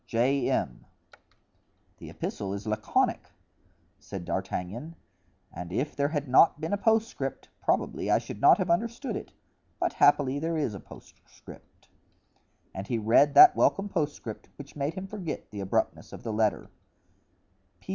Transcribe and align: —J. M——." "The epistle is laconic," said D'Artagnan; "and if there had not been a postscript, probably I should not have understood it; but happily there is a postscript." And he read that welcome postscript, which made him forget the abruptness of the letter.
—J. 0.07 0.49
M——." 0.49 0.87
"The 1.99 2.09
epistle 2.09 2.55
is 2.55 2.65
laconic," 2.65 3.27
said 3.99 4.25
D'Artagnan; 4.25 4.95
"and 5.53 5.71
if 5.71 5.95
there 5.95 6.07
had 6.07 6.27
not 6.27 6.59
been 6.59 6.73
a 6.73 6.77
postscript, 6.77 7.49
probably 7.61 8.09
I 8.09 8.17
should 8.17 8.41
not 8.41 8.57
have 8.57 8.71
understood 8.71 9.15
it; 9.15 9.31
but 9.79 9.93
happily 9.93 10.39
there 10.39 10.57
is 10.57 10.73
a 10.73 10.79
postscript." 10.79 11.87
And 12.73 12.87
he 12.87 12.97
read 12.97 13.35
that 13.35 13.55
welcome 13.55 13.89
postscript, 13.89 14.49
which 14.57 14.75
made 14.75 14.95
him 14.95 15.05
forget 15.05 15.51
the 15.51 15.59
abruptness 15.61 16.11
of 16.13 16.23
the 16.23 16.33
letter. 16.33 16.71